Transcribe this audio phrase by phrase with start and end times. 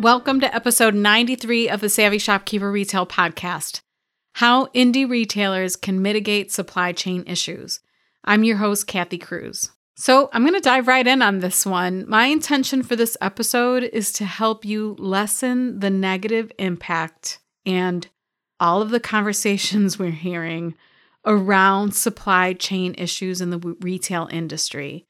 [0.00, 3.80] Welcome to episode 93 of the Savvy Shopkeeper Retail Podcast
[4.34, 7.80] How Indie Retailers Can Mitigate Supply Chain Issues.
[8.22, 9.70] I'm your host, Kathy Cruz.
[9.94, 12.04] So, I'm going to dive right in on this one.
[12.06, 18.06] My intention for this episode is to help you lessen the negative impact and
[18.60, 20.74] all of the conversations we're hearing
[21.24, 25.06] around supply chain issues in the retail industry.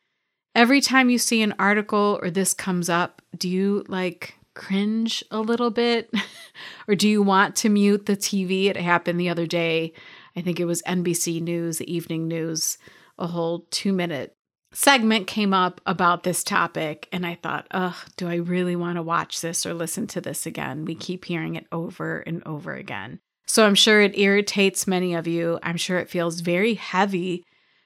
[0.55, 5.39] Every time you see an article or this comes up, do you like cringe a
[5.39, 6.11] little bit?
[6.89, 8.67] or do you want to mute the TV?
[8.67, 9.93] It happened the other day.
[10.35, 12.79] I think it was NBC News, the evening news,
[13.19, 14.33] a whole two minute
[14.73, 17.09] segment came up about this topic.
[17.13, 20.45] And I thought, ugh, do I really want to watch this or listen to this
[20.45, 20.85] again?
[20.85, 23.21] We keep hearing it over and over again.
[23.47, 25.59] So I'm sure it irritates many of you.
[25.63, 27.45] I'm sure it feels very heavy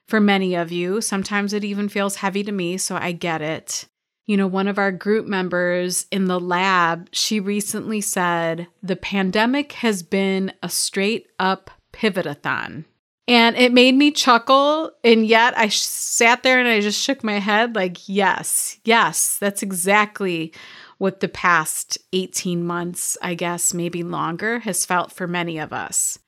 [0.08, 1.00] for many of you.
[1.00, 2.78] Sometimes it even feels heavy to me.
[2.78, 3.86] So I get it
[4.30, 9.72] you know, one of our group members in the lab, she recently said the pandemic
[9.72, 12.84] has been a straight up pivotathon.
[13.26, 14.92] And it made me chuckle.
[15.02, 19.36] And yet I sh- sat there and I just shook my head like, yes, yes,
[19.36, 20.52] that's exactly
[20.98, 26.20] what the past 18 months, I guess, maybe longer, has felt for many of us.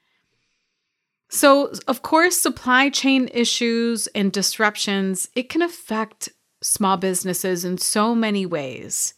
[1.31, 6.31] So, of course, supply chain issues and disruptions, it can affect
[6.63, 9.15] small businesses in so many ways.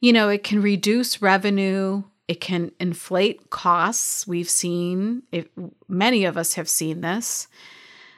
[0.00, 4.26] You know, it can reduce revenue, it can inflate costs.
[4.26, 5.50] We've seen it,
[5.88, 7.48] many of us have seen this.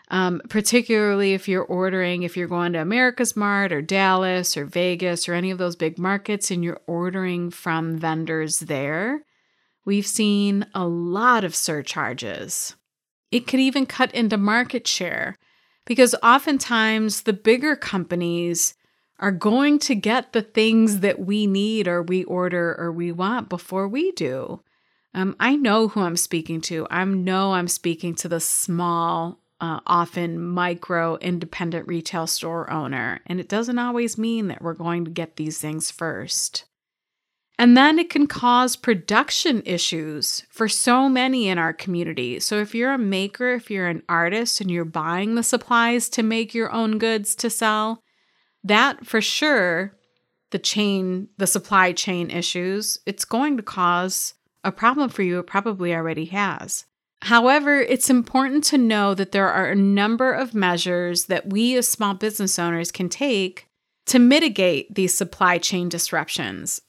[0.09, 5.33] Um, particularly if you're ordering, if you're going to AmericasMart or Dallas or Vegas or
[5.33, 9.23] any of those big markets and you're ordering from vendors there,
[9.87, 12.77] we've seen a lot of surcharges.
[13.31, 15.39] It could even cut into market share
[15.85, 18.75] because oftentimes the bigger companies
[19.19, 23.49] are going to get the things that we need or we order or we want
[23.49, 24.61] before we do.
[25.15, 26.87] Um, I know who I'm speaking to.
[26.91, 33.21] I know I'm speaking to the small, uh, often micro independent retail store owner.
[33.27, 36.65] And it doesn't always mean that we're going to get these things first.
[37.63, 42.41] And then it can cause production issues for so many in our community.
[42.41, 46.25] So, if you're a maker, if you're an artist and you're buying the supplies to
[46.25, 48.03] make your own goods to sell,
[48.65, 49.97] that for sure,
[50.51, 54.35] the chain, the supply chain issues, it's going to cause
[54.65, 55.39] a problem for you.
[55.39, 56.85] It probably already has.
[57.21, 61.87] However, it's important to know that there are a number of measures that we as
[61.87, 63.69] small business owners can take
[64.07, 66.81] to mitigate these supply chain disruptions.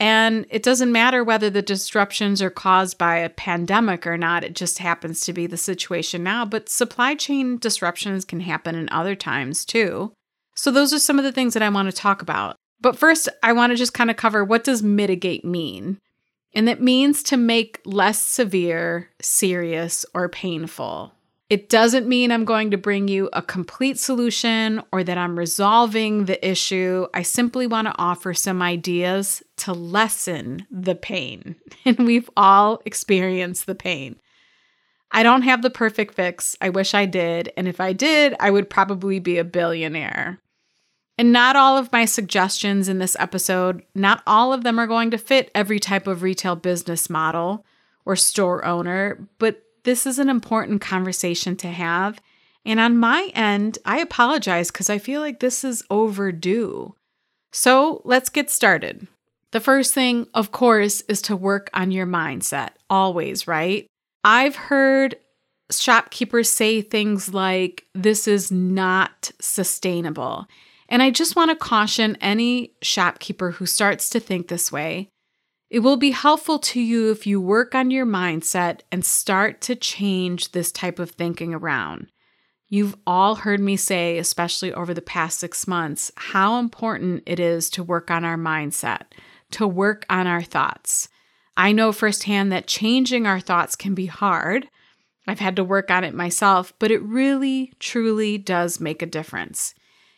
[0.00, 4.54] And it doesn't matter whether the disruptions are caused by a pandemic or not, it
[4.54, 6.46] just happens to be the situation now.
[6.46, 10.12] But supply chain disruptions can happen in other times too.
[10.56, 12.56] So, those are some of the things that I want to talk about.
[12.80, 15.98] But first, I want to just kind of cover what does mitigate mean?
[16.54, 21.12] And it means to make less severe, serious, or painful.
[21.50, 26.26] It doesn't mean I'm going to bring you a complete solution or that I'm resolving
[26.26, 27.08] the issue.
[27.12, 31.56] I simply want to offer some ideas to lessen the pain.
[31.84, 34.20] And we've all experienced the pain.
[35.10, 36.56] I don't have the perfect fix.
[36.60, 37.52] I wish I did.
[37.56, 40.38] And if I did, I would probably be a billionaire.
[41.18, 45.10] And not all of my suggestions in this episode, not all of them are going
[45.10, 47.64] to fit every type of retail business model
[48.04, 52.20] or store owner, but this is an important conversation to have.
[52.64, 56.94] And on my end, I apologize because I feel like this is overdue.
[57.52, 59.06] So let's get started.
[59.52, 63.86] The first thing, of course, is to work on your mindset, always, right?
[64.22, 65.16] I've heard
[65.70, 70.46] shopkeepers say things like, this is not sustainable.
[70.88, 75.08] And I just want to caution any shopkeeper who starts to think this way
[75.70, 79.76] it will be helpful to you if you work on your mindset and start to
[79.76, 82.08] change this type of thinking around.
[82.68, 87.70] You've all heard me say, especially over the past six months, how important it is
[87.70, 89.02] to work on our mindset,
[89.52, 91.08] to work on our thoughts.
[91.56, 94.68] I know firsthand that changing our thoughts can be hard.
[95.26, 99.74] I've had to work on it myself, but it really, truly does make a difference.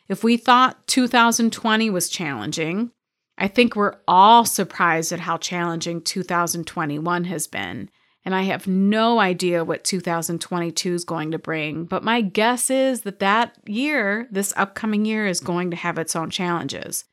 [0.08, 2.90] If we thought 2020 was challenging,
[3.38, 7.90] I think we're all surprised at how challenging 2021 has been.
[8.24, 11.84] And I have no idea what 2022 is going to bring.
[11.84, 16.14] But my guess is that that year, this upcoming year, is going to have its
[16.14, 17.04] own challenges.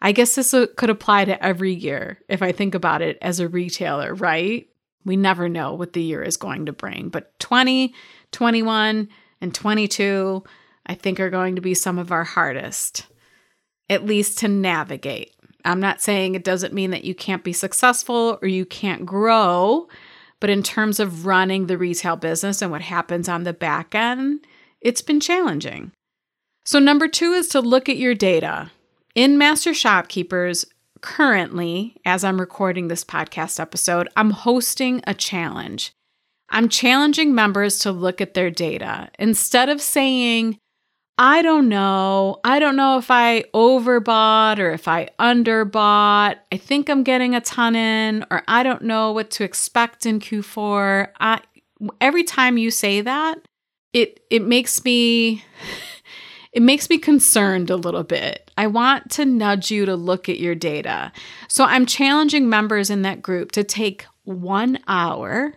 [0.00, 3.48] I guess this could apply to every year if I think about it as a
[3.48, 4.66] retailer, right?
[5.04, 7.08] We never know what the year is going to bring.
[7.08, 7.94] But 20,
[8.32, 9.08] 21,
[9.40, 10.42] and 22,
[10.86, 13.06] I think, are going to be some of our hardest,
[13.88, 15.34] at least to navigate.
[15.64, 19.88] I'm not saying it doesn't mean that you can't be successful or you can't grow,
[20.40, 24.46] but in terms of running the retail business and what happens on the back end,
[24.80, 25.92] it's been challenging.
[26.64, 28.70] So, number two is to look at your data.
[29.14, 30.64] In Master Shopkeepers,
[31.00, 35.92] currently, as I'm recording this podcast episode, I'm hosting a challenge.
[36.48, 39.10] I'm challenging members to look at their data.
[39.18, 40.58] Instead of saying,
[41.18, 42.40] I don't know.
[42.42, 46.36] I don't know if I overbought or if I underbought.
[46.50, 50.20] I think I'm getting a ton in, or I don't know what to expect in
[50.20, 51.08] Q4.
[51.20, 51.40] I,
[52.00, 53.38] every time you say that,
[53.92, 55.44] it it makes me
[56.52, 58.50] it makes me concerned a little bit.
[58.56, 61.12] I want to nudge you to look at your data.
[61.46, 65.54] So I'm challenging members in that group to take 1 hour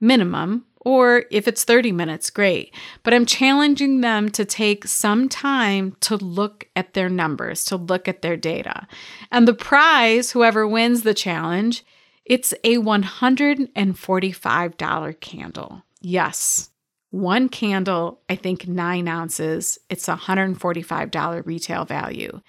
[0.00, 2.74] minimum or if it's 30 minutes, great.
[3.02, 8.08] But I'm challenging them to take some time to look at their numbers, to look
[8.08, 8.86] at their data.
[9.30, 11.84] And the prize, whoever wins the challenge,
[12.24, 15.82] it's a $145 candle.
[16.00, 16.70] Yes,
[17.10, 19.78] one candle, I think nine ounces.
[19.88, 22.40] It's a $145 retail value.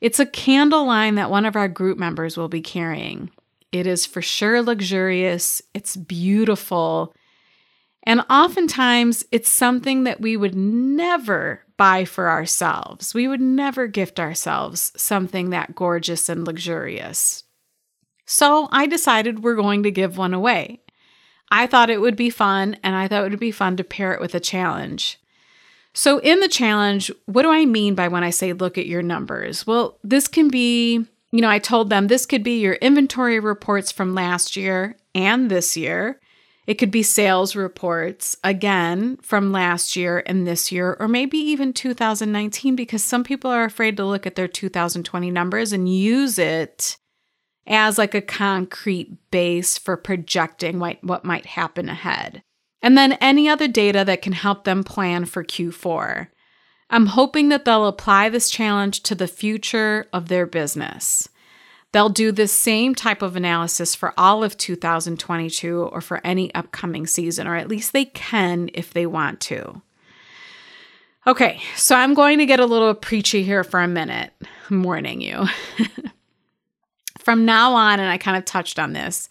[0.00, 3.30] It's a candle line that one of our group members will be carrying.
[3.70, 7.14] It is for sure luxurious, it's beautiful,
[8.04, 13.14] and oftentimes, it's something that we would never buy for ourselves.
[13.14, 17.44] We would never gift ourselves something that gorgeous and luxurious.
[18.26, 20.80] So I decided we're going to give one away.
[21.50, 24.14] I thought it would be fun, and I thought it would be fun to pair
[24.14, 25.20] it with a challenge.
[25.92, 29.02] So, in the challenge, what do I mean by when I say look at your
[29.02, 29.66] numbers?
[29.66, 33.92] Well, this can be, you know, I told them this could be your inventory reports
[33.92, 36.18] from last year and this year.
[36.72, 41.74] It could be sales reports again from last year and this year, or maybe even
[41.74, 46.96] 2019, because some people are afraid to look at their 2020 numbers and use it
[47.66, 52.42] as like a concrete base for projecting what, what might happen ahead.
[52.80, 56.28] And then any other data that can help them plan for Q4.
[56.88, 61.28] I'm hoping that they'll apply this challenge to the future of their business.
[61.92, 67.06] They'll do the same type of analysis for all of 2022 or for any upcoming
[67.06, 69.82] season, or at least they can if they want to.
[71.26, 74.32] Okay, so I'm going to get a little preachy here for a minute.
[74.70, 75.46] I'm warning you.
[77.20, 79.28] From now on, and I kind of touched on this,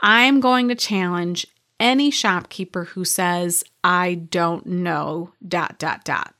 [0.00, 1.46] I'm going to challenge
[1.78, 6.34] any shopkeeper who says, I don't know, dot, dot, dot.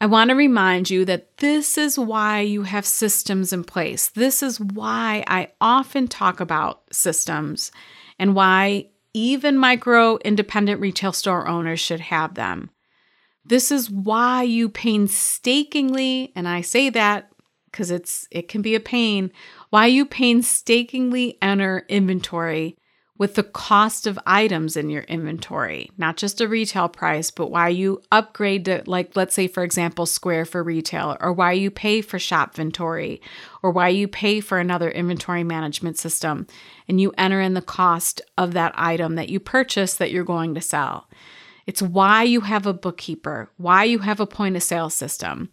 [0.00, 4.08] I want to remind you that this is why you have systems in place.
[4.08, 7.72] This is why I often talk about systems
[8.18, 12.70] and why even micro independent retail store owners should have them.
[13.44, 17.32] This is why you painstakingly, and I say that
[17.64, 19.32] because it's it can be a pain,
[19.70, 22.76] why you painstakingly enter inventory
[23.18, 27.68] with the cost of items in your inventory, not just a retail price, but why
[27.68, 32.00] you upgrade to, like, let's say, for example, Square for retail, or why you pay
[32.00, 33.20] for Shopventory,
[33.60, 36.46] or why you pay for another inventory management system,
[36.86, 40.54] and you enter in the cost of that item that you purchase that you're going
[40.54, 41.08] to sell.
[41.66, 45.50] It's why you have a bookkeeper, why you have a point of sale system.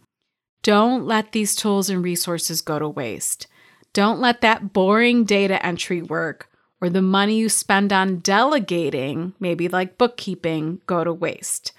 [0.62, 3.48] Don't let these tools and resources go to waste.
[3.92, 6.50] Don't let that boring data entry work
[6.86, 11.72] or the money you spend on delegating, maybe like bookkeeping, go to waste.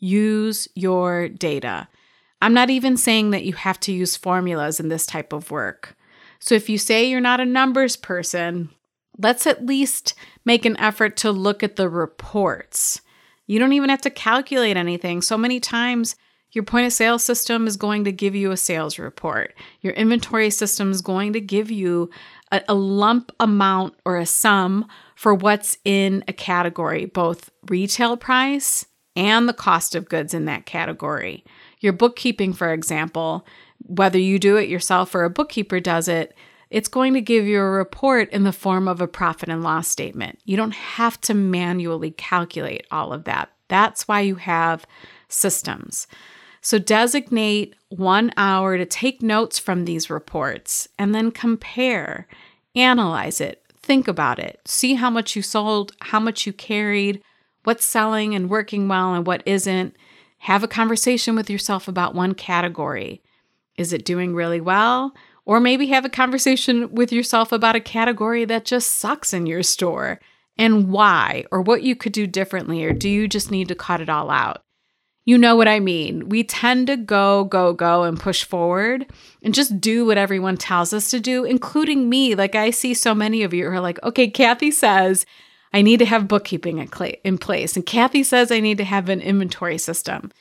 [0.00, 1.86] Use your data.
[2.42, 5.96] I'm not even saying that you have to use formulas in this type of work.
[6.40, 8.70] So if you say you're not a numbers person,
[9.16, 13.00] let's at least make an effort to look at the reports.
[13.46, 15.22] You don't even have to calculate anything.
[15.22, 16.16] So many times,
[16.52, 19.54] your point of sale system is going to give you a sales report.
[19.80, 22.10] Your inventory system is going to give you
[22.50, 28.86] a, a lump amount or a sum for what's in a category, both retail price
[29.14, 31.44] and the cost of goods in that category.
[31.80, 33.46] Your bookkeeping, for example,
[33.86, 36.34] whether you do it yourself or a bookkeeper does it,
[36.70, 39.88] it's going to give you a report in the form of a profit and loss
[39.88, 40.38] statement.
[40.44, 43.50] You don't have to manually calculate all of that.
[43.68, 44.86] That's why you have
[45.28, 46.06] systems.
[46.68, 52.28] So designate one hour to take notes from these reports and then compare,
[52.76, 57.22] analyze it, think about it, see how much you sold, how much you carried,
[57.64, 59.96] what's selling and working well and what isn't.
[60.40, 63.22] Have a conversation with yourself about one category.
[63.78, 65.14] Is it doing really well?
[65.46, 69.62] Or maybe have a conversation with yourself about a category that just sucks in your
[69.62, 70.20] store
[70.58, 74.02] and why, or what you could do differently, or do you just need to cut
[74.02, 74.64] it all out?
[75.28, 76.30] You know what I mean.
[76.30, 79.04] We tend to go, go, go and push forward
[79.42, 82.34] and just do what everyone tells us to do, including me.
[82.34, 85.26] Like I see so many of you who are like, okay, Kathy says
[85.70, 89.20] I need to have bookkeeping in place, and Kathy says I need to have an
[89.20, 90.32] inventory system.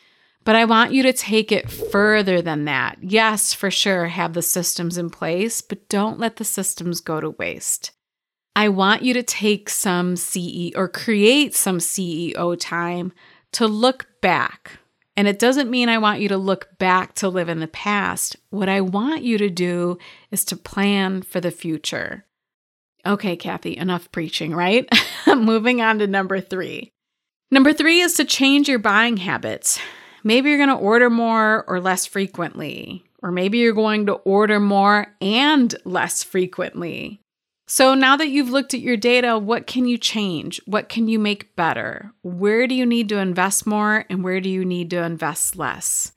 [0.45, 2.95] But I want you to take it further than that.
[3.01, 7.31] Yes, for sure, have the systems in place, but don't let the systems go to
[7.31, 7.91] waste.
[8.55, 13.11] I want you to take some CE or create some CEO time
[13.53, 14.79] to look back.
[15.15, 18.35] And it doesn't mean I want you to look back to live in the past.
[18.51, 19.97] What I want you to do
[20.29, 22.25] is to plan for the future.
[23.05, 24.87] Okay, Kathy, enough preaching, right?
[25.27, 26.91] Moving on to number three.
[27.49, 29.79] Number three is to change your buying habits.
[30.23, 34.59] Maybe you're going to order more or less frequently, or maybe you're going to order
[34.59, 37.21] more and less frequently.
[37.69, 40.61] So now that you've looked at your data, what can you change?
[40.65, 42.13] What can you make better?
[42.21, 46.13] Where do you need to invest more and where do you need to invest less?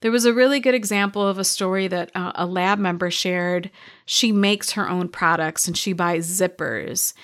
[0.00, 3.70] There was a really good example of a story that uh, a lab member shared.
[4.06, 7.14] She makes her own products and she buys zippers.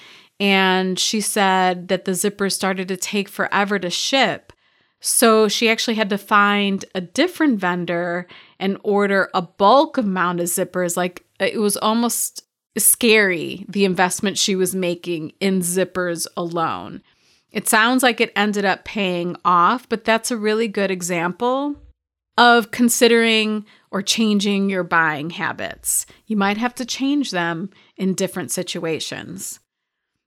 [0.40, 4.52] And she said that the zippers started to take forever to ship.
[5.00, 8.26] So she actually had to find a different vendor
[8.58, 10.96] and order a bulk amount of zippers.
[10.96, 12.42] Like it was almost
[12.84, 17.02] scary, the investment she was making in zippers alone.
[17.50, 21.76] It sounds like it ended up paying off, but that's a really good example
[22.36, 26.06] of considering or changing your buying habits.
[26.26, 29.60] You might have to change them in different situations.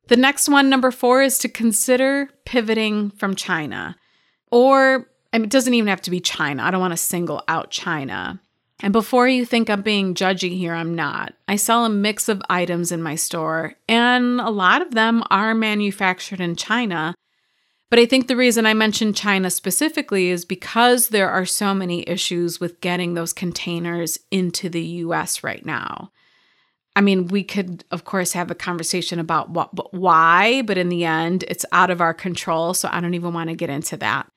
[0.08, 3.96] The next one, number four, is to consider pivoting from China.
[4.52, 6.64] Or I mean, it doesn't even have to be China.
[6.64, 8.42] I don't want to single out China.
[8.82, 11.34] And before you think I'm being judgy here, I'm not.
[11.48, 15.54] I sell a mix of items in my store, and a lot of them are
[15.54, 17.14] manufactured in China.
[17.92, 22.08] But I think the reason I mentioned China specifically is because there are so many
[22.08, 26.12] issues with getting those containers into the US right now.
[26.96, 31.06] I mean, we could, of course, have a conversation about what, why, but in the
[31.06, 32.74] end, it's out of our control.
[32.74, 34.28] So I don't even want to get into that.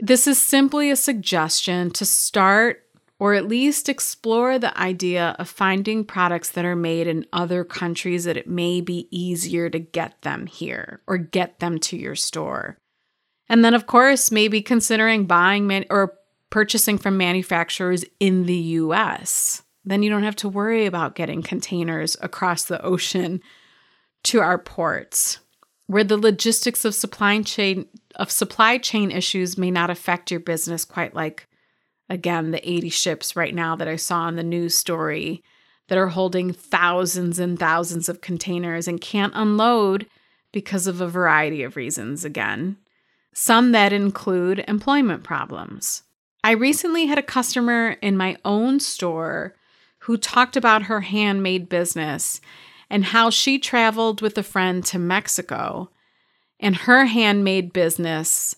[0.00, 2.83] This is simply a suggestion to start
[3.18, 8.24] or at least explore the idea of finding products that are made in other countries
[8.24, 12.76] that it may be easier to get them here or get them to your store.
[13.48, 16.14] And then, of course, maybe considering buying man- or
[16.50, 19.62] purchasing from manufacturers in the US.
[19.84, 23.42] Then you don't have to worry about getting containers across the ocean
[24.24, 25.40] to our ports
[25.86, 30.84] where the logistics of supply chain of supply chain issues may not affect your business
[30.84, 31.46] quite like
[32.08, 35.42] again the 80 ships right now that I saw in the news story
[35.88, 40.06] that are holding thousands and thousands of containers and can't unload
[40.52, 42.76] because of a variety of reasons again
[43.32, 46.04] some that include employment problems
[46.44, 49.54] I recently had a customer in my own store
[50.00, 52.42] who talked about her handmade business
[52.90, 55.88] and how she traveled with a friend to Mexico.
[56.60, 58.54] And her handmade business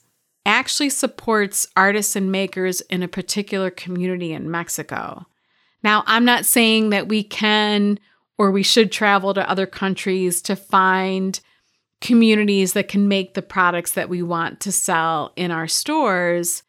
[0.46, 5.26] actually supports artists and makers in a particular community in Mexico.
[5.82, 7.98] Now, I'm not saying that we can
[8.38, 11.40] or we should travel to other countries to find
[12.00, 16.62] communities that can make the products that we want to sell in our stores,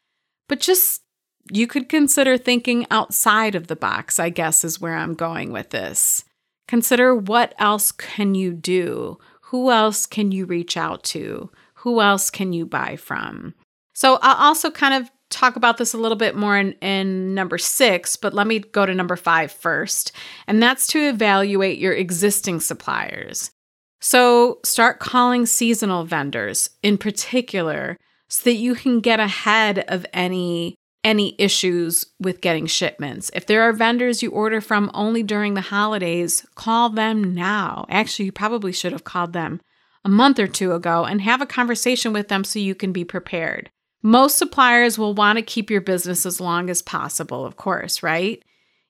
[0.48, 1.02] but just
[1.50, 5.70] you could consider thinking outside of the box, I guess, is where I'm going with
[5.70, 6.24] this.
[6.66, 9.18] Consider what else can you do?
[9.42, 11.50] Who else can you reach out to?
[11.74, 13.54] Who else can you buy from?
[13.98, 17.58] So I'll also kind of talk about this a little bit more in, in number
[17.58, 20.12] six, but let me go to number five first.
[20.46, 23.50] And that's to evaluate your existing suppliers.
[24.00, 27.96] So start calling seasonal vendors in particular
[28.28, 33.32] so that you can get ahead of any any issues with getting shipments.
[33.34, 37.84] If there are vendors you order from only during the holidays, call them now.
[37.88, 39.60] Actually, you probably should have called them
[40.04, 43.04] a month or two ago and have a conversation with them so you can be
[43.04, 43.70] prepared.
[44.02, 48.42] Most suppliers will want to keep your business as long as possible, of course, right?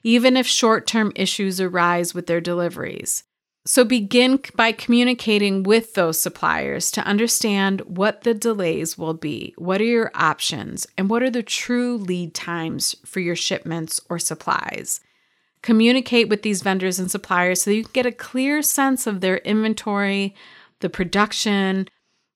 [0.03, 3.25] Even if short term issues arise with their deliveries.
[3.69, 9.81] So begin by communicating with those suppliers to understand what the delays will be, what
[9.81, 15.01] are your options, and what are the true lead times for your shipments or supplies.
[15.61, 19.39] Communicate with these vendors and suppliers so you can get a clear sense of their
[19.39, 20.35] inventory,
[20.81, 21.89] the production,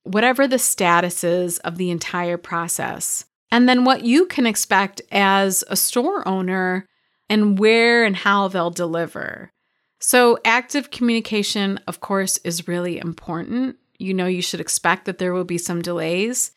[0.05, 3.25] whatever the status is of the entire process.
[3.51, 6.87] And then what you can expect as a store owner
[7.29, 9.53] and where and how they'll deliver.
[10.01, 13.77] So, active communication, of course, is really important.
[13.99, 16.51] You know, you should expect that there will be some delays,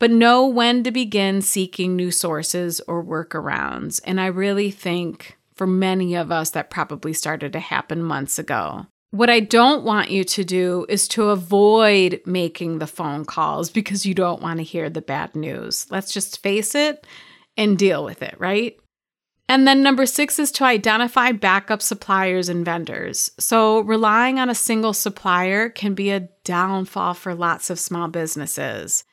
[0.00, 4.00] but know when to begin seeking new sources or workarounds.
[4.04, 8.86] And I really think for many of us, that probably started to happen months ago.
[9.12, 14.06] What I don't want you to do is to avoid making the phone calls because
[14.06, 15.86] you don't want to hear the bad news.
[15.90, 17.06] Let's just face it
[17.54, 18.74] and deal with it, right?
[19.50, 23.30] And then number six is to identify backup suppliers and vendors.
[23.38, 29.04] So, relying on a single supplier can be a downfall for lots of small businesses.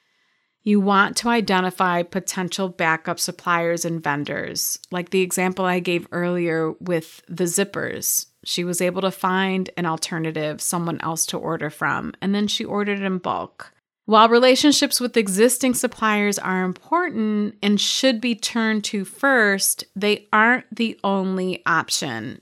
[0.63, 6.71] You want to identify potential backup suppliers and vendors, like the example I gave earlier
[6.79, 8.27] with the zippers.
[8.45, 12.63] She was able to find an alternative, someone else to order from, and then she
[12.63, 13.73] ordered in bulk.
[14.05, 20.65] While relationships with existing suppliers are important and should be turned to first, they aren't
[20.75, 22.41] the only option.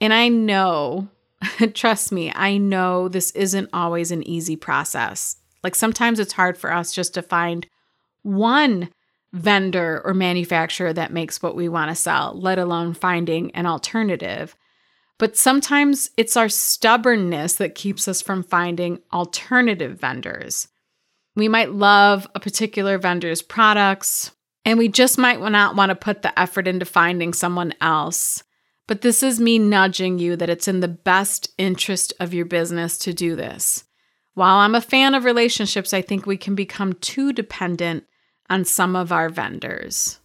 [0.00, 1.08] And I know,
[1.74, 5.36] trust me, I know this isn't always an easy process.
[5.62, 7.66] Like sometimes it's hard for us just to find
[8.22, 8.88] one
[9.32, 14.56] vendor or manufacturer that makes what we want to sell, let alone finding an alternative.
[15.18, 20.68] But sometimes it's our stubbornness that keeps us from finding alternative vendors.
[21.34, 24.32] We might love a particular vendor's products,
[24.64, 28.42] and we just might not want to put the effort into finding someone else.
[28.86, 32.98] But this is me nudging you that it's in the best interest of your business
[32.98, 33.84] to do this.
[34.34, 38.04] While I'm a fan of relationships, I think we can become too dependent
[38.50, 40.20] on some of our vendors.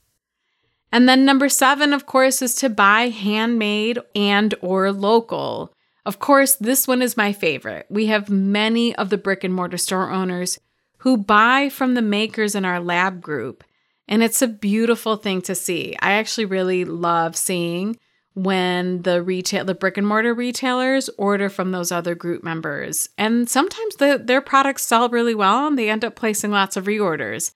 [0.92, 5.74] And then number 7 of course is to buy handmade and or local.
[6.06, 7.86] Of course, this one is my favorite.
[7.90, 10.60] We have many of the brick and mortar store owners
[11.00, 13.64] who buy from the makers in our lab group.
[14.08, 15.96] And it's a beautiful thing to see.
[16.01, 17.98] I actually really love seeing
[18.34, 23.10] when the retail the brick and mortar retailers order from those other group members.
[23.18, 26.86] And sometimes the, their products sell really well and they end up placing lots of
[26.86, 27.51] reorders.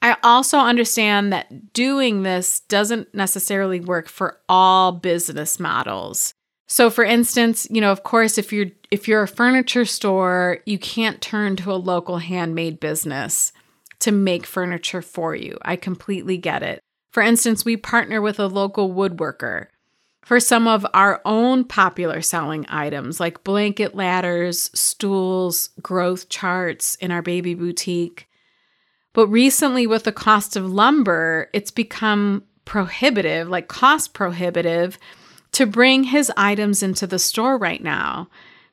[0.00, 6.34] I also understand that doing this doesn't necessarily work for all business models.
[6.68, 10.78] So for instance, you know, of course, if you're if you're a furniture store, you
[10.78, 13.52] can't turn to a local handmade business
[14.00, 15.58] to make furniture for you.
[15.62, 16.80] I completely get it.
[17.10, 19.66] For instance, we partner with a local woodworker
[20.22, 27.10] for some of our own popular selling items like blanket ladders, stools, growth charts in
[27.10, 28.27] our baby boutique.
[29.14, 34.98] But recently, with the cost of lumber, it's become prohibitive, like cost prohibitive
[35.52, 38.28] to bring his items into the store right now.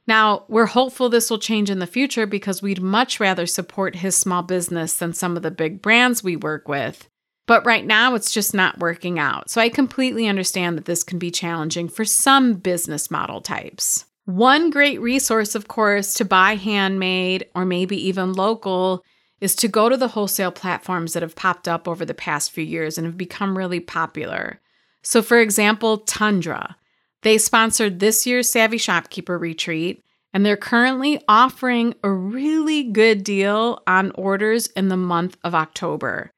[0.07, 4.15] Now, we're hopeful this will change in the future because we'd much rather support his
[4.15, 7.07] small business than some of the big brands we work with.
[7.47, 9.49] But right now, it's just not working out.
[9.49, 14.05] So I completely understand that this can be challenging for some business model types.
[14.25, 19.03] One great resource, of course, to buy handmade or maybe even local
[19.41, 22.63] is to go to the wholesale platforms that have popped up over the past few
[22.63, 24.59] years and have become really popular.
[25.03, 26.77] So, for example, Tundra.
[27.21, 33.81] They sponsored this year's Savvy Shopkeeper retreat, and they're currently offering a really good deal
[33.87, 36.31] on orders in the month of October.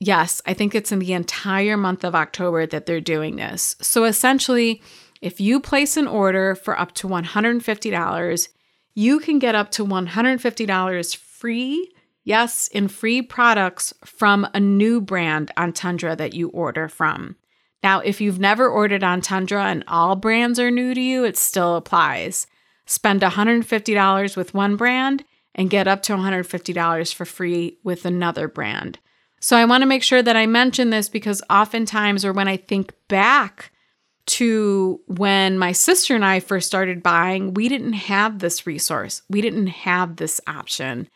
[0.00, 3.76] Yes, I think it's in the entire month of October that they're doing this.
[3.80, 4.82] So essentially,
[5.20, 8.48] if you place an order for up to $150,
[8.94, 11.92] you can get up to $150 free,
[12.24, 17.36] yes, in free products from a new brand on Tundra that you order from.
[17.82, 21.36] Now, if you've never ordered on Tundra and all brands are new to you, it
[21.36, 22.46] still applies.
[22.86, 28.98] Spend $150 with one brand and get up to $150 for free with another brand.
[29.40, 32.56] So I want to make sure that I mention this because oftentimes, or when I
[32.56, 33.72] think back
[34.26, 39.40] to when my sister and I first started buying, we didn't have this resource, we
[39.40, 41.08] didn't have this option.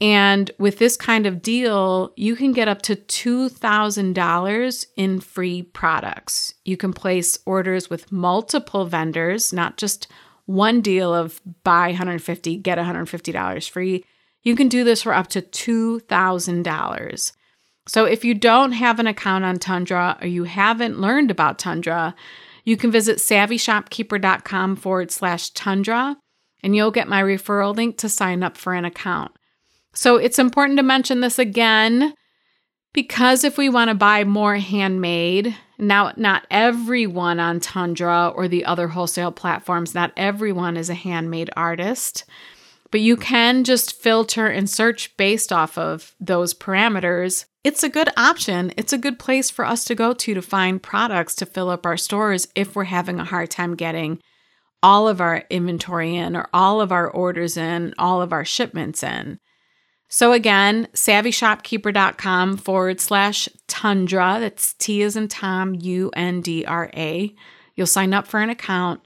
[0.00, 6.54] And with this kind of deal, you can get up to $2,000 in free products.
[6.64, 10.06] You can place orders with multiple vendors, not just
[10.44, 14.04] one deal of buy 150, get $150 free.
[14.42, 17.32] You can do this for up to $2,000.
[17.88, 22.14] So if you don't have an account on Tundra or you haven't learned about Tundra,
[22.64, 26.16] you can visit savvyshopkeeper.com forward slash Tundra
[26.62, 29.32] and you'll get my referral link to sign up for an account.
[29.96, 32.12] So it's important to mention this again
[32.92, 38.66] because if we want to buy more handmade, now not everyone on Tundra or the
[38.66, 42.24] other wholesale platforms, not everyone is a handmade artist,
[42.90, 47.46] but you can just filter and search based off of those parameters.
[47.64, 48.74] It's a good option.
[48.76, 51.86] It's a good place for us to go to to find products to fill up
[51.86, 54.20] our stores if we're having a hard time getting
[54.82, 59.02] all of our inventory in or all of our orders in, all of our shipments
[59.02, 59.38] in.
[60.08, 64.38] So again, savvyshopkeeper.com forward slash tundra.
[64.40, 67.34] That's T as in Tom, U N D R A.
[67.74, 69.00] You'll sign up for an account.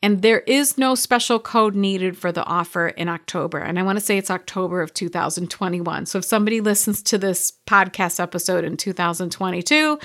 [0.00, 3.58] And there is no special code needed for the offer in October.
[3.58, 6.06] And I want to say it's October of 2021.
[6.06, 9.98] So if somebody listens to this podcast episode in 2022,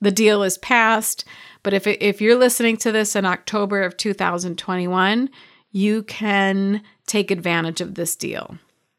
[0.00, 1.26] the deal is passed.
[1.62, 5.28] But if, if you're listening to this in October of 2021,
[5.72, 8.56] you can take advantage of this deal.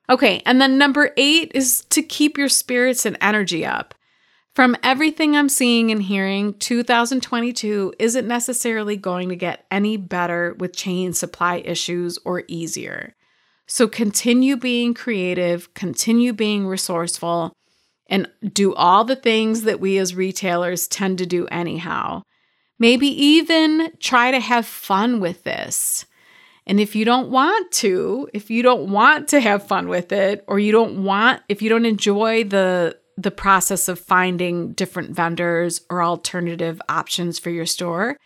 [0.09, 3.93] Okay, and then number eight is to keep your spirits and energy up.
[4.55, 10.75] From everything I'm seeing and hearing, 2022 isn't necessarily going to get any better with
[10.75, 13.15] chain supply issues or easier.
[13.67, 17.53] So continue being creative, continue being resourceful,
[18.07, 22.23] and do all the things that we as retailers tend to do anyhow.
[22.79, 26.05] Maybe even try to have fun with this.
[26.69, 30.45] And if you don't want to, if you don't want to have fun with it,
[30.47, 35.81] or you don't want, if you don't enjoy the the process of finding different vendors
[35.89, 38.17] or alternative options for your store,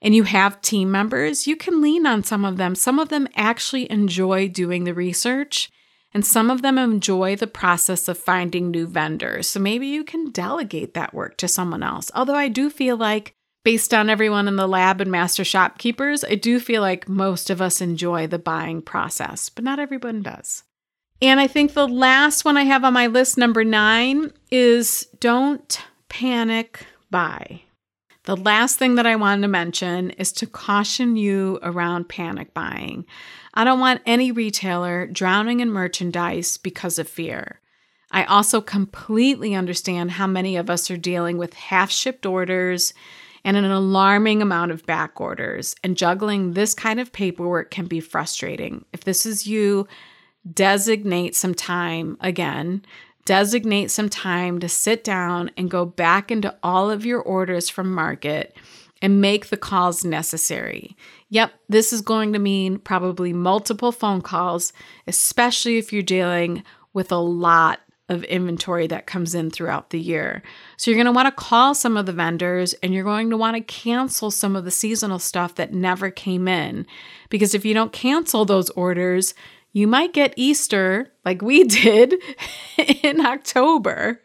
[0.00, 2.76] and you have team members, you can lean on some of them.
[2.76, 5.68] Some of them actually enjoy doing the research,
[6.14, 9.48] and some of them enjoy the process of finding new vendors.
[9.48, 12.08] So maybe you can delegate that work to someone else.
[12.14, 16.34] Although I do feel like based on everyone in the lab and master shopkeepers, I
[16.34, 20.64] do feel like most of us enjoy the buying process, but not everyone does.
[21.22, 25.80] And I think the last one I have on my list, number nine, is don't
[26.08, 27.62] panic buy.
[28.24, 33.04] The last thing that I wanted to mention is to caution you around panic buying.
[33.54, 37.60] I don't want any retailer drowning in merchandise because of fear.
[38.10, 42.92] I also completely understand how many of us are dealing with half shipped orders
[43.44, 45.74] and an alarming amount of back orders.
[45.82, 48.84] And juggling this kind of paperwork can be frustrating.
[48.92, 49.86] If this is you,
[50.52, 52.84] designate some time again.
[53.24, 57.92] Designate some time to sit down and go back into all of your orders from
[57.92, 58.56] market
[59.02, 60.96] and make the calls necessary.
[61.28, 64.72] Yep, this is going to mean probably multiple phone calls,
[65.06, 70.42] especially if you're dealing with a lot of inventory that comes in throughout the year.
[70.76, 73.36] So you're going to want to call some of the vendors and you're going to
[73.36, 76.86] want to cancel some of the seasonal stuff that never came in.
[77.30, 79.32] Because if you don't cancel those orders,
[79.72, 82.14] you might get Easter like we did
[82.76, 84.20] in October.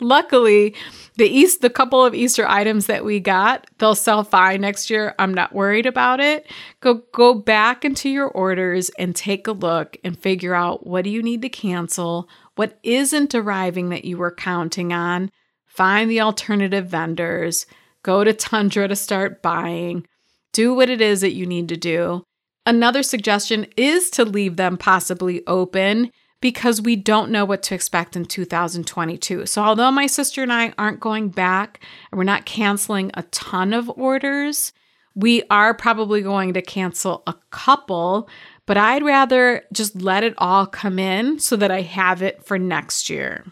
[0.00, 0.74] Luckily,
[1.16, 5.14] the East the couple of Easter items that we got, they'll sell fine next year.
[5.18, 6.50] I'm not worried about it.
[6.80, 11.10] Go go back into your orders and take a look and figure out what do
[11.10, 15.30] you need to cancel, what isn't arriving that you were counting on.
[15.66, 17.66] Find the alternative vendors.
[18.02, 20.06] Go to Tundra to start buying.
[20.52, 22.24] Do what it is that you need to do.
[22.66, 28.16] Another suggestion is to leave them possibly open because we don't know what to expect
[28.16, 29.46] in 2022.
[29.46, 33.72] So, although my sister and I aren't going back and we're not canceling a ton
[33.72, 34.72] of orders,
[35.14, 38.28] we are probably going to cancel a couple
[38.66, 42.58] but I'd rather just let it all come in so that I have it for
[42.58, 43.44] next year.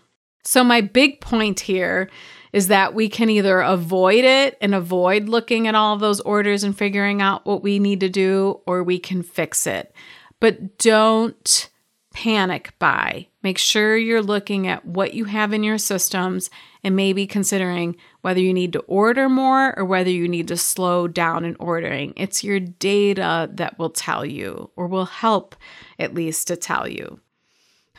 [0.44, 2.10] So, my big point here
[2.52, 6.76] is that we can either avoid it and avoid looking at all those orders and
[6.76, 9.94] figuring out what we need to do, or we can fix it.
[10.40, 11.70] But don't
[12.12, 13.26] panic buy.
[13.42, 16.50] Make sure you're looking at what you have in your systems
[16.84, 21.08] and maybe considering whether you need to order more or whether you need to slow
[21.08, 22.12] down in ordering.
[22.16, 25.56] It's your data that will tell you or will help
[25.98, 27.20] at least to tell you.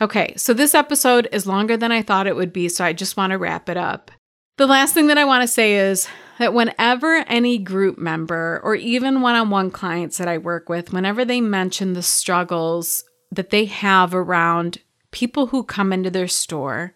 [0.00, 3.16] Okay, so this episode is longer than I thought it would be, so I just
[3.16, 4.10] want to wrap it up.
[4.56, 8.74] The last thing that I want to say is that whenever any group member or
[8.74, 13.04] even one on one clients that I work with, whenever they mention the struggles
[13.36, 14.78] that they have around
[15.10, 16.94] people who come into their store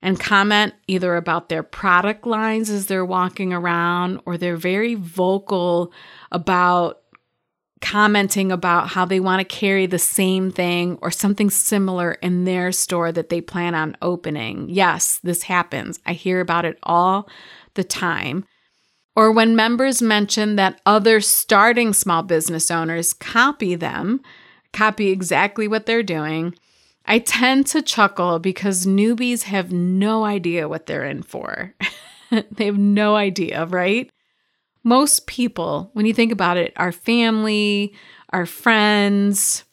[0.00, 5.92] and comment either about their product lines as they're walking around or they're very vocal
[6.32, 7.02] about
[7.80, 12.72] commenting about how they want to carry the same thing or something similar in their
[12.72, 14.68] store that they plan on opening.
[14.70, 15.98] Yes, this happens.
[16.06, 17.28] I hear about it all
[17.74, 18.44] the time.
[19.14, 24.22] Or when members mention that other starting small business owners copy them
[24.72, 26.54] copy exactly what they're doing.
[27.04, 31.74] I tend to chuckle because newbies have no idea what they're in for.
[32.50, 34.10] they have no idea, right?
[34.84, 37.92] Most people, when you think about it, our family,
[38.30, 39.64] our friends,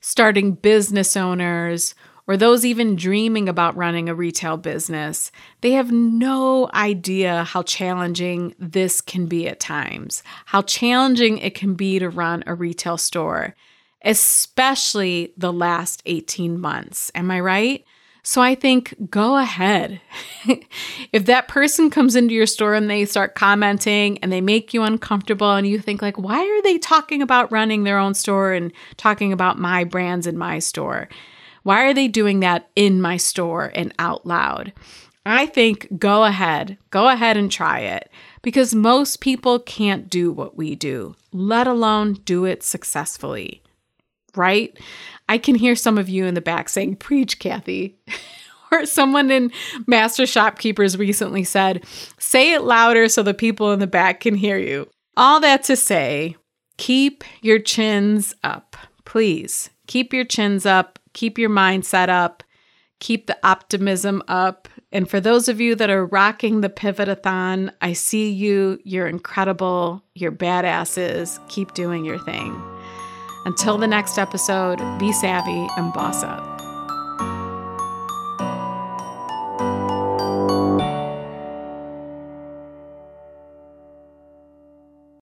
[0.00, 1.94] starting business owners,
[2.26, 5.32] or those even dreaming about running a retail business,
[5.62, 11.74] they have no idea how challenging this can be at times, how challenging it can
[11.74, 13.54] be to run a retail store
[14.02, 17.10] especially the last 18 months.
[17.14, 17.84] Am I right?
[18.22, 20.00] So I think go ahead.
[21.12, 24.82] if that person comes into your store and they start commenting and they make you
[24.82, 28.72] uncomfortable and you think like why are they talking about running their own store and
[28.96, 31.08] talking about my brands in my store?
[31.62, 34.72] Why are they doing that in my store and out loud?
[35.24, 36.76] I think go ahead.
[36.90, 38.10] Go ahead and try it
[38.42, 43.62] because most people can't do what we do, let alone do it successfully
[44.38, 44.78] right?
[45.28, 47.98] I can hear some of you in the back saying, Preach, Kathy.
[48.72, 49.52] or someone in
[49.86, 51.84] Master Shopkeepers recently said,
[52.18, 54.88] Say it louder so the people in the back can hear you.
[55.16, 56.36] All that to say,
[56.76, 58.76] keep your chins up.
[59.04, 62.44] Please keep your chins up, keep your mindset up,
[63.00, 64.68] keep the optimism up.
[64.92, 68.78] And for those of you that are rocking the Pivotathon, I see you.
[68.84, 70.02] You're incredible.
[70.14, 71.46] You're badasses.
[71.48, 72.77] Keep doing your thing.
[73.44, 76.57] Until the next episode, be savvy and boss up.